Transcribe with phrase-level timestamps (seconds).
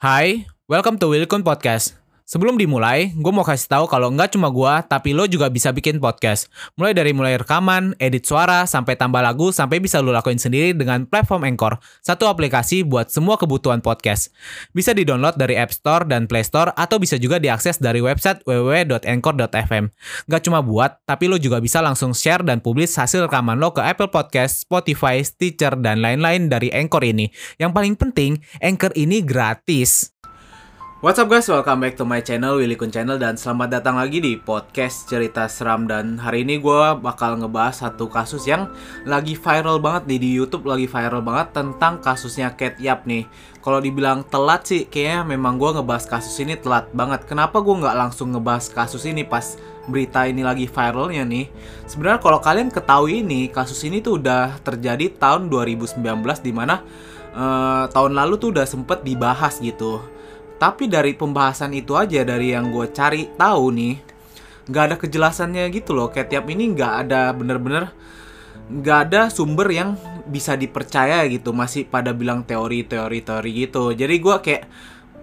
[0.00, 1.99] Hai, welcome to Wilkun Podcast.
[2.30, 5.98] Sebelum dimulai, gue mau kasih tahu kalau nggak cuma gue, tapi lo juga bisa bikin
[5.98, 6.46] podcast.
[6.78, 11.10] Mulai dari mulai rekaman, edit suara, sampai tambah lagu, sampai bisa lo lakuin sendiri dengan
[11.10, 14.30] platform Anchor, satu aplikasi buat semua kebutuhan podcast.
[14.70, 19.90] Bisa di-download dari App Store dan Play Store, atau bisa juga diakses dari website www.anchor.fm.
[20.30, 23.82] Nggak cuma buat, tapi lo juga bisa langsung share dan publish hasil rekaman lo ke
[23.82, 27.26] Apple Podcast, Spotify, Stitcher, dan lain-lain dari Anchor ini.
[27.58, 30.19] Yang paling penting, Anchor ini gratis.
[31.00, 34.20] What's up guys, welcome back to my channel, Willy Kun Channel Dan selamat datang lagi
[34.20, 35.88] di podcast cerita seram.
[35.88, 38.68] Dan hari ini gue bakal ngebahas satu kasus yang
[39.08, 43.24] lagi viral banget nih Di Youtube lagi viral banget tentang kasusnya Cat Yap nih.
[43.64, 47.24] Kalau dibilang telat sih, kayaknya memang gue ngebahas kasus ini telat banget.
[47.24, 49.56] Kenapa gue nggak langsung ngebahas kasus ini pas
[49.88, 51.48] berita ini lagi viralnya nih?
[51.88, 55.96] Sebenarnya kalau kalian ketahui ini, kasus ini tuh udah terjadi tahun 2019
[56.44, 56.84] Di mana
[57.32, 60.19] uh, tahun lalu tuh udah sempet dibahas gitu
[60.60, 63.96] tapi dari pembahasan itu aja dari yang gue cari tahu nih,
[64.68, 66.12] nggak ada kejelasannya gitu loh.
[66.12, 67.88] Kayak tiap ini nggak ada bener-bener
[68.68, 69.96] nggak ada sumber yang
[70.28, 71.56] bisa dipercaya gitu.
[71.56, 73.96] Masih pada bilang teori-teori teori gitu.
[73.96, 74.62] Jadi gue kayak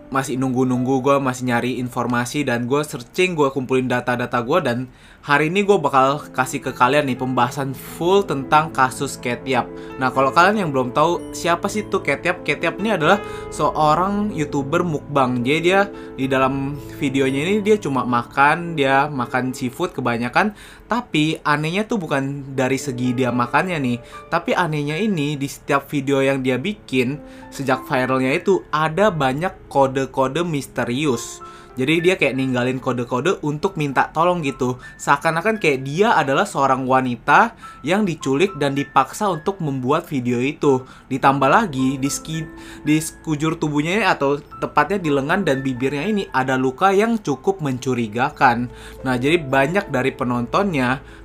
[0.07, 4.77] masih nunggu-nunggu gue masih nyari informasi dan gue searching gue kumpulin data-data gue dan
[5.19, 9.67] hari ini gue bakal kasih ke kalian nih pembahasan full tentang kasus Ketiap.
[9.99, 12.47] Nah kalau kalian yang belum tahu siapa sih tuh Ketiap?
[12.47, 13.19] Ketiap ini adalah
[13.51, 15.43] seorang youtuber mukbang.
[15.43, 20.55] Jadi dia di dalam videonya ini dia cuma makan, dia makan seafood kebanyakan.
[20.87, 23.97] Tapi anehnya tuh bukan dari segi dia makannya nih,
[24.31, 27.19] tapi anehnya ini di setiap video yang dia bikin
[27.51, 31.43] sejak viralnya itu ada banyak kode-kode misterius.
[31.77, 34.81] Jadi dia kayak ninggalin kode-kode untuk minta tolong gitu.
[34.97, 37.53] Seakan-akan kayak dia adalah seorang wanita
[37.85, 40.81] yang diculik dan dipaksa untuk membuat video itu.
[41.05, 42.41] Ditambah lagi di ski,
[42.81, 48.73] di sekujur tubuhnya atau tepatnya di lengan dan bibirnya ini ada luka yang cukup mencurigakan.
[49.05, 50.76] Nah, jadi banyak dari penontonnya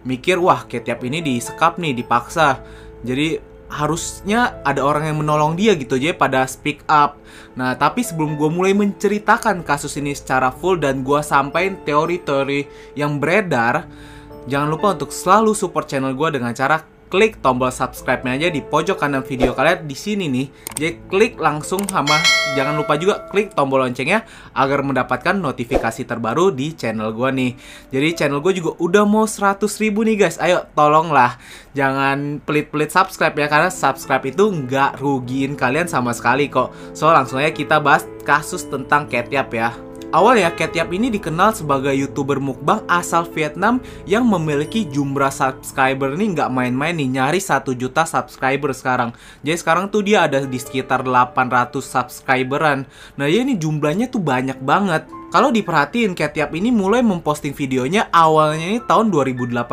[0.06, 2.62] mikir, "Wah, kayak tiap ini disekap nih, dipaksa."
[3.02, 7.16] Jadi harusnya ada orang yang menolong dia gitu aja pada speak up.
[7.56, 12.68] Nah, tapi sebelum gue mulai menceritakan kasus ini secara full dan gue sampaikan teori-teori
[13.00, 13.88] yang beredar,
[14.44, 18.96] jangan lupa untuk selalu support channel gue dengan cara klik tombol subscribe-nya aja di pojok
[18.96, 20.48] kanan video kalian di sini nih.
[20.72, 22.16] Jadi klik langsung sama
[22.56, 24.24] jangan lupa juga klik tombol loncengnya
[24.56, 27.52] agar mendapatkan notifikasi terbaru di channel gue nih.
[27.92, 30.40] Jadi channel gue juga udah mau 100 ribu nih guys.
[30.40, 31.36] Ayo tolonglah
[31.76, 36.72] jangan pelit-pelit subscribe ya karena subscribe itu nggak rugiin kalian sama sekali kok.
[36.96, 39.91] So langsung aja kita bahas kasus tentang Ketiap ya.
[40.12, 46.52] Awalnya, Ketiap ini dikenal sebagai youtuber mukbang asal Vietnam yang memiliki jumlah subscriber ini nggak
[46.52, 49.16] main-main nih, nyari 1 juta subscriber sekarang.
[49.40, 52.84] Jadi sekarang tuh dia ada di sekitar 800 subscriberan.
[53.16, 55.08] Nah ya ini jumlahnya tuh banyak banget.
[55.32, 59.64] Kalau diperhatiin, Ketiap ini mulai memposting videonya awalnya ini tahun 2018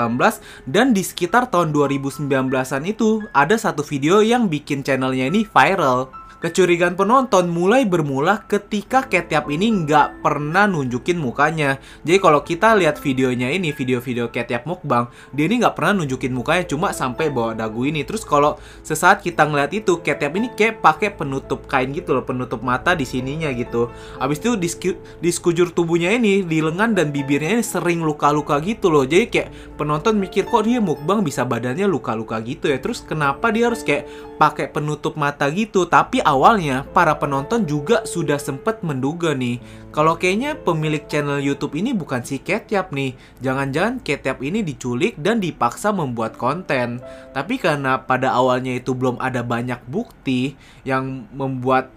[0.63, 6.18] dan di sekitar tahun 2019-an itu ada satu video yang bikin channelnya ini viral.
[6.39, 11.83] Kecurigaan penonton mulai bermula ketika Ketiap ini nggak pernah nunjukin mukanya.
[12.07, 16.63] Jadi kalau kita lihat videonya ini, video-video Ketiap mukbang, dia ini nggak pernah nunjukin mukanya,
[16.63, 18.07] cuma sampai bawa dagu ini.
[18.07, 18.55] Terus kalau
[18.87, 23.03] sesaat kita ngeliat itu, Ketiap ini kayak pakai penutup kain gitu loh, penutup mata di
[23.03, 23.91] sininya gitu.
[24.21, 24.69] Abis itu di,
[25.19, 29.03] di sekujur tubuhnya ini, di lengan dan bibirnya ini sering luka-luka gitu loh.
[29.03, 32.79] Jadi kayak penonton mikir kok dia mukbang bisa badannya luka-luka gitu ya.
[32.79, 34.07] Terus kenapa dia harus kayak
[34.39, 35.83] pakai penutup mata gitu?
[35.83, 39.59] Tapi awalnya para penonton juga sudah sempat menduga nih
[39.89, 43.17] kalau kayaknya pemilik channel YouTube ini bukan si Ketiap nih.
[43.41, 47.01] Jangan-jangan Ketiap ini diculik dan dipaksa membuat konten.
[47.33, 50.53] Tapi karena pada awalnya itu belum ada banyak bukti
[50.85, 51.89] yang membuat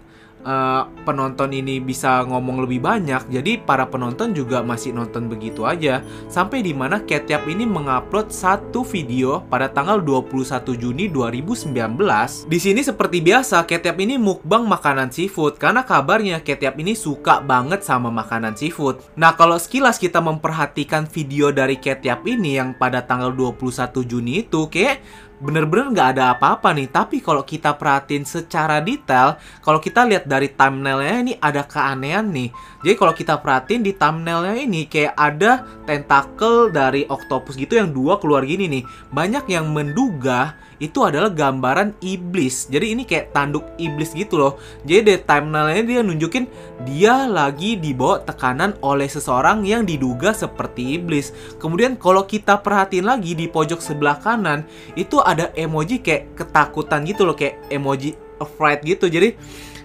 [0.45, 6.03] uh, penonton ini bisa ngomong lebih banyak, jadi para penonton juga masih nonton begitu aja.
[6.29, 12.47] Sampai di mana ini mengupload satu video pada tanggal 21 Juni 2019.
[12.47, 17.81] Di sini seperti biasa, Ketiap ini mukbang makanan seafood karena kabarnya Ketiap ini suka banget
[17.81, 19.01] sama makanan seafood.
[19.15, 24.67] Nah, kalau sekilas kita memperhatikan video dari Ketiap ini yang pada tanggal 21 Juni itu
[24.67, 24.99] kayak
[25.41, 26.91] bener-bener nggak ada apa-apa nih.
[26.91, 32.49] Tapi kalau kita perhatiin secara detail, kalau kita lihat dari thumbnailnya ini ada keanehan nih.
[32.83, 38.19] Jadi kalau kita perhatiin di thumbnailnya ini kayak ada tentakel dari octopus gitu yang dua
[38.19, 38.83] keluar gini nih.
[39.09, 40.53] Banyak yang menduga
[40.83, 42.67] itu adalah gambaran iblis.
[42.67, 44.53] Jadi ini kayak tanduk iblis gitu loh.
[44.83, 46.45] Jadi di thumbnailnya dia nunjukin
[46.83, 51.31] dia lagi dibawa tekanan oleh seseorang yang diduga seperti iblis.
[51.55, 54.67] Kemudian kalau kita perhatiin lagi di pojok sebelah kanan
[54.99, 59.09] itu ada emoji kayak ketakutan gitu loh, kayak emoji afraid gitu.
[59.09, 59.35] Jadi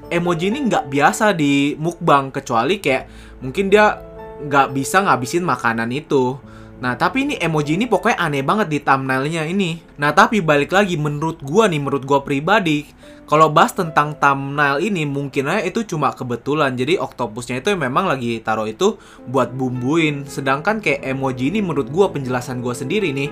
[0.09, 3.09] emoji ini nggak biasa di mukbang kecuali kayak
[3.45, 4.01] mungkin dia
[4.45, 6.39] nggak bisa ngabisin makanan itu.
[6.79, 9.83] Nah, tapi ini emoji ini pokoknya aneh banget di thumbnailnya ini.
[9.99, 12.87] Nah, tapi balik lagi menurut gua nih, menurut gua pribadi,
[13.27, 16.79] kalau bahas tentang thumbnail ini mungkin aja itu cuma kebetulan.
[16.79, 18.95] Jadi oktopusnya itu memang lagi taruh itu
[19.27, 20.23] buat bumbuin.
[20.31, 23.27] Sedangkan kayak emoji ini menurut gua penjelasan gua sendiri nih,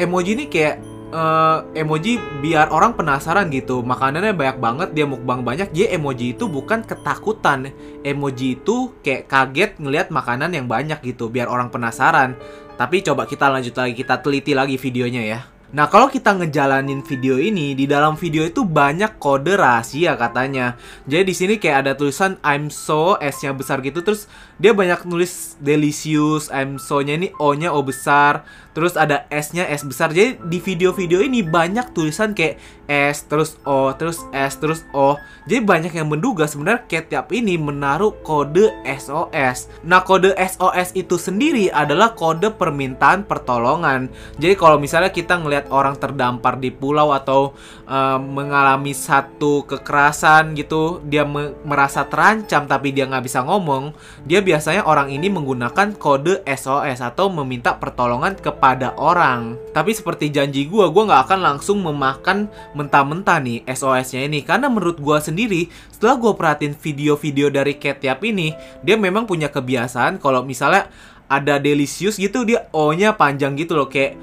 [0.00, 0.80] emoji ini kayak
[1.12, 3.82] uh, emoji biar orang penasaran gitu.
[3.84, 5.70] Makanannya banyak banget dia mukbang banyak.
[5.70, 7.70] Jadi emoji itu bukan ketakutan.
[8.02, 12.34] Emoji itu kayak kaget ngelihat makanan yang banyak gitu biar orang penasaran.
[12.80, 17.38] Tapi coba kita lanjut lagi kita teliti lagi videonya ya Nah, kalau kita ngejalanin video
[17.38, 20.74] ini, di dalam video itu banyak kode rahasia katanya.
[21.06, 24.26] Jadi di sini kayak ada tulisan I'm so S-nya besar gitu terus
[24.58, 28.42] dia banyak nulis delicious, I'm so-nya ini O-nya O besar,
[28.74, 30.10] terus ada S-nya S besar.
[30.10, 32.58] Jadi di video-video ini banyak tulisan kayak
[32.90, 35.14] S terus O terus S terus O.
[35.46, 39.70] Jadi banyak yang menduga sebenarnya Ketchup ini menaruh kode SOS.
[39.86, 44.10] Nah, kode SOS itu sendiri adalah kode permintaan pertolongan.
[44.42, 47.54] Jadi kalau misalnya kita ngelihat orang terdampar di pulau atau
[47.86, 53.94] uh, mengalami satu kekerasan gitu, dia me merasa terancam tapi dia nggak bisa ngomong,
[54.26, 59.54] dia biasanya orang ini menggunakan kode SOS atau meminta pertolongan kepada orang.
[59.70, 64.40] Tapi seperti janji gue, gue nggak akan langsung memakan mentah-mentah nih SOS-nya ini.
[64.40, 70.16] Karena menurut gue sendiri, setelah gue perhatiin video-video dari Ketiap ini, dia memang punya kebiasaan
[70.16, 70.88] kalau misalnya
[71.28, 73.86] ada delicious gitu, dia O-nya panjang gitu loh.
[73.86, 74.16] Kayak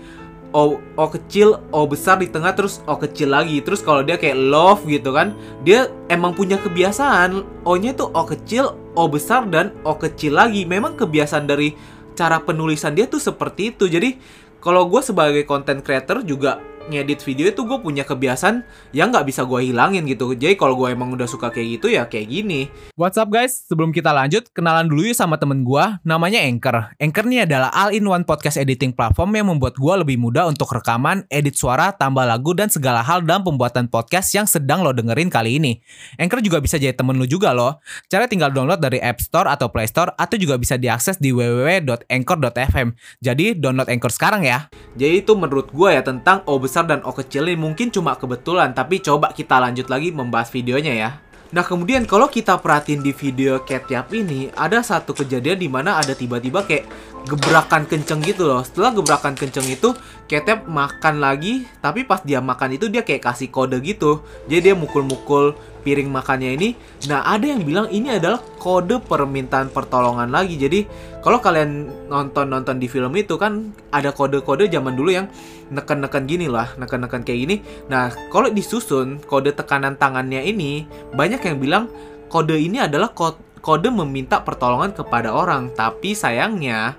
[0.56, 3.62] O, o kecil, O besar di tengah, terus O kecil lagi.
[3.62, 8.74] Terus kalau dia kayak love gitu kan, dia emang punya kebiasaan O-nya itu O kecil,
[8.96, 10.64] O besar dan O kecil lagi.
[10.64, 11.76] Memang kebiasaan dari
[12.18, 13.86] cara penulisan dia tuh seperti itu.
[13.92, 14.18] Jadi
[14.58, 16.58] kalau gue sebagai content creator juga
[16.88, 18.64] ngedit video itu gue punya kebiasaan
[18.96, 20.32] yang nggak bisa gue hilangin gitu.
[20.32, 22.72] Jadi kalau gue emang udah suka kayak gitu ya kayak gini.
[22.96, 23.68] What's up guys?
[23.68, 25.86] Sebelum kita lanjut, kenalan dulu yuk sama temen gue.
[26.08, 26.96] Namanya Anchor.
[26.98, 31.60] Anchor ini adalah all-in-one podcast editing platform yang membuat gue lebih mudah untuk rekaman, edit
[31.60, 35.84] suara, tambah lagu, dan segala hal dalam pembuatan podcast yang sedang lo dengerin kali ini.
[36.16, 37.84] Anchor juga bisa jadi temen lo juga loh.
[38.08, 42.96] Cara tinggal download dari App Store atau Play Store atau juga bisa diakses di www.anchor.fm.
[43.20, 44.72] Jadi download Anchor sekarang ya.
[44.96, 48.76] Jadi itu menurut gue ya tentang O besar dan O kecil ini mungkin cuma kebetulan,
[48.76, 51.10] tapi coba kita lanjut lagi membahas videonya ya.
[51.48, 56.12] Nah kemudian kalau kita perhatiin di video Ketchup ini ada satu kejadian di mana ada
[56.12, 56.84] tiba-tiba kayak
[57.28, 58.64] gebrakan kenceng gitu loh.
[58.64, 59.94] Setelah gebrakan kenceng itu
[60.28, 64.20] Ketchup makan lagi, tapi pas dia makan itu dia kayak kasih kode gitu.
[64.52, 65.56] Jadi dia mukul-mukul
[65.88, 66.70] piring makannya ini.
[67.08, 70.60] Nah, ada yang bilang ini adalah kode permintaan pertolongan lagi.
[70.60, 70.84] Jadi,
[71.24, 75.32] kalau kalian nonton-nonton di film itu kan ada kode-kode zaman dulu yang
[75.72, 77.56] neken-neken gini lah, neken-neken kayak gini.
[77.88, 80.84] Nah, kalau disusun kode tekanan tangannya ini,
[81.16, 81.84] banyak yang bilang
[82.28, 85.76] kode ini adalah kode meminta pertolongan kepada orang.
[85.76, 86.96] Tapi sayangnya,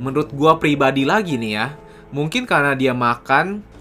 [0.00, 1.66] menurut gua pribadi lagi nih ya,
[2.14, 3.76] mungkin karena dia makan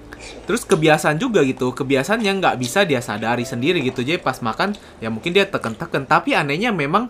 [0.45, 4.05] Terus kebiasaan juga gitu, kebiasaan yang nggak bisa dia sadari sendiri gitu.
[4.05, 6.05] Jadi pas makan ya mungkin dia teken-teken.
[6.05, 7.09] Tapi anehnya memang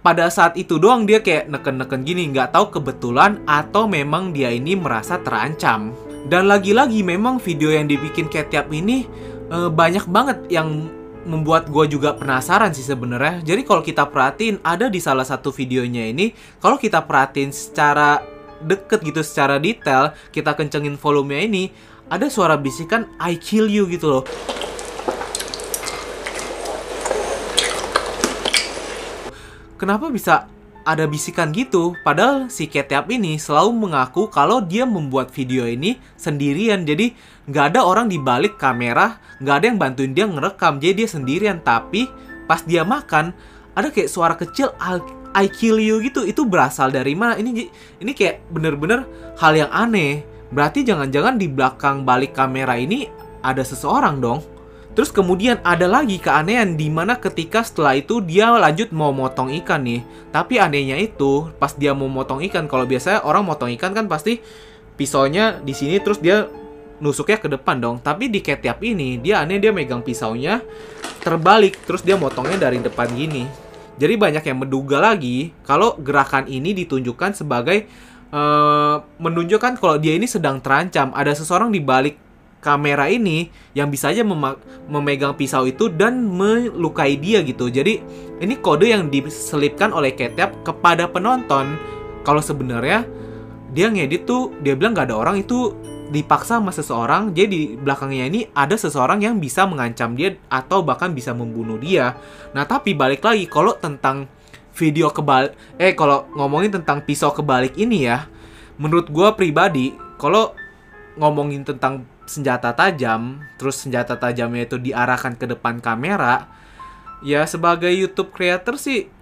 [0.00, 4.78] pada saat itu doang dia kayak neken-neken gini, nggak tahu kebetulan atau memang dia ini
[4.78, 5.92] merasa terancam.
[6.30, 9.08] Dan lagi-lagi memang video yang dibikin Ketiap ini
[9.48, 10.88] e, banyak banget yang
[11.28, 13.44] membuat gue juga penasaran sih sebenarnya.
[13.44, 18.24] Jadi kalau kita perhatiin ada di salah satu videonya ini, kalau kita perhatiin secara
[18.60, 21.64] deket gitu, secara detail, kita kencengin volumenya ini,
[22.08, 24.24] ada suara bisikan I kill you gitu loh.
[29.80, 30.44] Kenapa bisa
[30.84, 31.96] ada bisikan gitu?
[32.02, 36.84] Padahal si Ketiap ini selalu mengaku kalau dia membuat video ini sendirian.
[36.88, 37.12] Jadi
[37.48, 40.80] nggak ada orang di balik kamera, nggak ada yang bantuin dia ngerekam.
[40.80, 41.58] Jadi dia sendirian.
[41.60, 42.08] Tapi
[42.48, 43.32] pas dia makan,
[43.76, 44.72] ada kayak suara kecil
[45.36, 46.26] I kill you gitu.
[46.26, 47.38] Itu berasal dari mana?
[47.38, 47.70] Ini
[48.02, 49.06] ini kayak bener-bener
[49.38, 53.06] hal yang aneh Berarti jangan-jangan di belakang balik kamera ini
[53.40, 54.42] ada seseorang dong.
[54.90, 59.86] Terus kemudian ada lagi keanehan di mana ketika setelah itu dia lanjut mau motong ikan
[59.86, 60.02] nih.
[60.34, 64.42] Tapi anehnya itu pas dia mau motong ikan kalau biasanya orang motong ikan kan pasti
[64.98, 66.50] pisaunya di sini terus dia
[66.98, 67.96] nusuknya ke depan dong.
[68.02, 70.58] Tapi di ketiap ini dia aneh dia megang pisaunya
[71.22, 73.46] terbalik terus dia motongnya dari depan gini.
[73.94, 77.86] Jadi banyak yang menduga lagi kalau gerakan ini ditunjukkan sebagai
[78.34, 81.14] uh, menunjukkan kalau dia ini sedang terancam.
[81.14, 82.29] Ada seseorang di balik
[82.60, 84.22] kamera ini yang bisa aja
[84.86, 87.72] memegang pisau itu dan melukai dia gitu.
[87.72, 88.00] Jadi
[88.40, 91.76] ini kode yang diselipkan oleh Ketchup kepada penonton.
[92.20, 93.08] Kalau sebenarnya
[93.70, 95.72] dia ngedit tuh dia bilang gak ada orang itu
[96.10, 101.14] dipaksa sama seseorang jadi di belakangnya ini ada seseorang yang bisa mengancam dia atau bahkan
[101.14, 102.18] bisa membunuh dia
[102.50, 104.26] nah tapi balik lagi kalau tentang
[104.74, 108.26] video kebalik eh kalau ngomongin tentang pisau kebalik ini ya
[108.82, 110.50] menurut gue pribadi kalau
[111.14, 116.48] ngomongin tentang senjata tajam terus senjata tajamnya itu diarahkan ke depan kamera
[117.20, 119.20] ya sebagai YouTube creator sih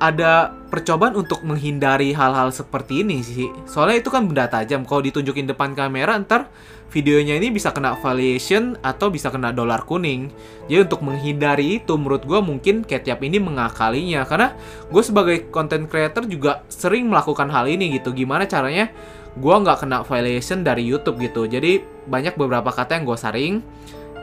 [0.00, 3.52] ada percobaan untuk menghindari hal-hal seperti ini sih.
[3.68, 4.88] Soalnya itu kan benda tajam.
[4.88, 6.48] Kalau ditunjukin depan kamera, ntar
[6.88, 10.32] videonya ini bisa kena valuation atau bisa kena dolar kuning.
[10.72, 14.24] Jadi untuk menghindari itu, menurut gue mungkin Ketiap ini mengakalinya.
[14.24, 14.56] Karena
[14.88, 18.16] gue sebagai content creator juga sering melakukan hal ini gitu.
[18.16, 18.88] Gimana caranya
[19.36, 21.46] gue nggak kena valuation dari YouTube gitu.
[21.46, 23.54] Jadi banyak beberapa kata yang gue saring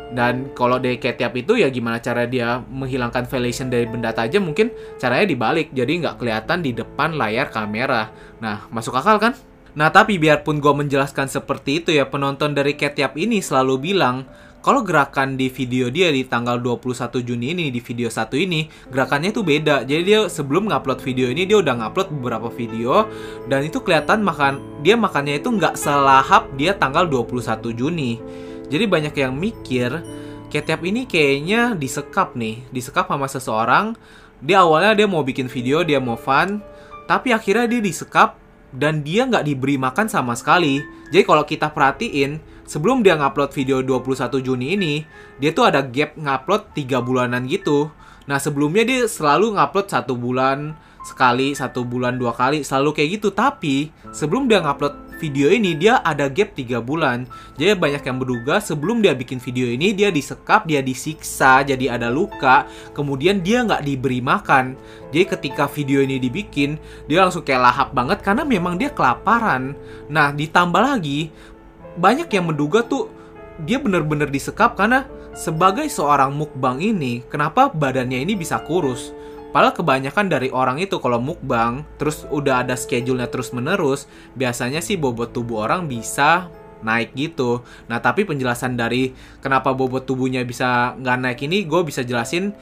[0.07, 4.71] dan kalau dari ketiap itu ya gimana cara dia menghilangkan valuation dari benda tajam mungkin
[4.95, 8.11] caranya dibalik jadi nggak kelihatan di depan layar kamera.
[8.39, 9.35] Nah masuk akal kan?
[9.77, 14.25] Nah tapi biarpun gue menjelaskan seperti itu ya penonton dari ketiap ini selalu bilang
[14.67, 19.31] kalau gerakan di video dia di tanggal 21 Juni ini di video satu ini gerakannya
[19.31, 19.87] itu beda.
[19.87, 23.07] Jadi dia sebelum ngupload video ini dia udah ngupload beberapa video
[23.47, 28.19] dan itu kelihatan makan dia makannya itu nggak selahap dia tanggal 21 Juni.
[28.67, 30.03] Jadi banyak yang mikir
[30.47, 33.99] Ketiap ini kayaknya disekap nih, disekap sama seseorang.
[34.39, 36.63] Dia awalnya dia mau bikin video, dia mau fun,
[37.03, 38.39] tapi akhirnya dia disekap
[38.71, 40.79] dan dia nggak diberi makan sama sekali.
[41.11, 44.93] Jadi kalau kita perhatiin, sebelum dia ngupload video 21 Juni ini,
[45.39, 47.89] dia tuh ada gap ngupload 3 bulanan gitu.
[48.27, 50.75] Nah sebelumnya dia selalu ngupload satu bulan
[51.07, 53.31] sekali, satu bulan dua kali, selalu kayak gitu.
[53.31, 57.25] Tapi sebelum dia ngupload video ini dia ada gap 3 bulan.
[57.57, 62.11] Jadi banyak yang menduga sebelum dia bikin video ini dia disekap, dia disiksa, jadi ada
[62.13, 62.69] luka.
[62.93, 64.77] Kemudian dia nggak diberi makan.
[65.09, 66.77] Jadi ketika video ini dibikin,
[67.09, 69.73] dia langsung kayak lahap banget karena memang dia kelaparan.
[70.11, 71.33] Nah ditambah lagi
[71.97, 73.09] banyak yang menduga tuh
[73.65, 79.13] dia bener-bener disekap karena sebagai seorang mukbang ini, kenapa badannya ini bisa kurus?
[79.53, 84.05] Padahal kebanyakan dari orang itu kalau mukbang, terus udah ada schedule-nya terus menerus,
[84.37, 86.49] biasanya sih bobot tubuh orang bisa
[86.85, 87.65] naik gitu.
[87.89, 92.53] Nah tapi penjelasan dari kenapa bobot tubuhnya bisa nggak naik ini, gue bisa jelasin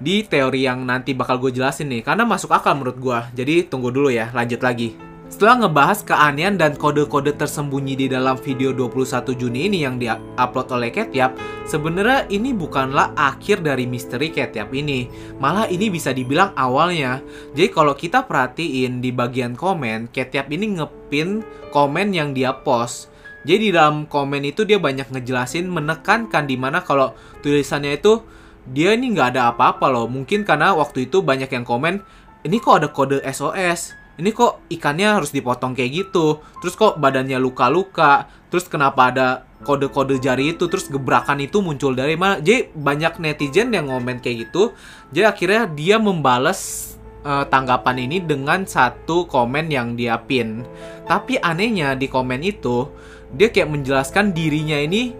[0.00, 2.02] di teori yang nanti bakal gue jelasin nih.
[2.02, 3.18] Karena masuk akal menurut gue.
[3.36, 4.96] Jadi tunggu dulu ya, lanjut lagi.
[5.30, 10.90] Setelah ngebahas keanehan dan kode-kode tersembunyi di dalam video 21 Juni ini yang diupload oleh
[10.90, 11.38] Ketiap,
[11.70, 15.06] sebenarnya ini bukanlah akhir dari misteri Ketiap ini.
[15.38, 17.22] Malah ini bisa dibilang awalnya.
[17.54, 23.14] Jadi kalau kita perhatiin di bagian komen, Ketiap ini ngepin komen yang dia post.
[23.46, 28.26] Jadi di dalam komen itu dia banyak ngejelasin menekankan di mana kalau tulisannya itu
[28.66, 30.10] dia ini nggak ada apa-apa loh.
[30.10, 32.02] Mungkin karena waktu itu banyak yang komen,
[32.42, 36.44] ini kok ada kode SOS ini kok ikannya harus dipotong kayak gitu?
[36.60, 38.28] Terus kok badannya luka-luka?
[38.52, 39.28] Terus kenapa ada
[39.64, 40.68] kode-kode jari itu?
[40.68, 42.36] Terus gebrakan itu muncul dari mana?
[42.38, 44.76] Jadi banyak netizen yang ngomen kayak gitu.
[45.08, 46.92] Jadi akhirnya dia membalas
[47.24, 50.68] uh, tanggapan ini dengan satu komen yang dia pin.
[51.08, 52.92] Tapi anehnya di komen itu
[53.32, 55.16] dia kayak menjelaskan dirinya ini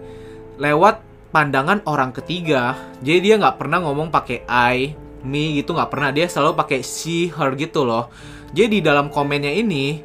[0.61, 1.01] lewat
[1.33, 2.77] pandangan orang ketiga.
[3.01, 4.93] Jadi dia nggak pernah ngomong pakai I
[5.25, 5.73] me gitu.
[5.73, 6.13] Nggak pernah.
[6.13, 8.13] Dia selalu pakai she her gitu loh
[8.51, 10.03] jadi dalam komennya ini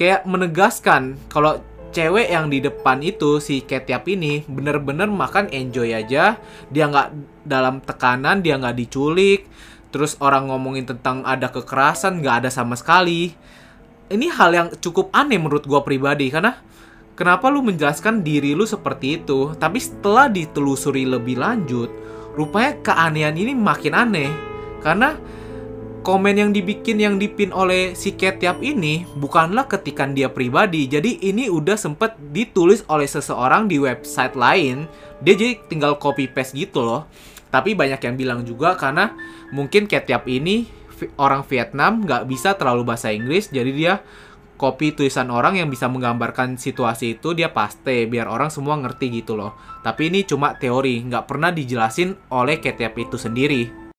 [0.00, 1.60] kayak menegaskan kalau
[1.92, 6.40] cewek yang di depan itu si Ketiap ini bener-bener makan enjoy aja.
[6.72, 7.08] Dia nggak
[7.44, 9.46] dalam tekanan dia nggak diculik.
[9.92, 13.36] Terus orang ngomongin tentang ada kekerasan nggak ada sama sekali.
[14.08, 16.56] Ini hal yang cukup aneh menurut gue pribadi karena
[17.12, 19.52] kenapa lu menjelaskan diri lu seperti itu?
[19.52, 21.92] Tapi setelah ditelusuri lebih lanjut
[22.32, 24.32] rupanya keanehan ini makin aneh.
[24.80, 25.14] Karena
[26.02, 30.90] komen yang dibikin yang dipin oleh si Ketiap ini bukanlah ketikan dia pribadi.
[30.90, 34.90] Jadi ini udah sempet ditulis oleh seseorang di website lain.
[35.22, 37.06] Dia jadi tinggal copy paste gitu loh.
[37.54, 39.14] Tapi banyak yang bilang juga karena
[39.54, 40.66] mungkin Ketiap ini
[41.18, 43.94] orang Vietnam nggak bisa terlalu bahasa Inggris, jadi dia
[44.58, 49.34] copy tulisan orang yang bisa menggambarkan situasi itu dia paste biar orang semua ngerti gitu
[49.34, 49.58] loh.
[49.82, 53.81] Tapi ini cuma teori, nggak pernah dijelasin oleh Ketiap itu sendiri.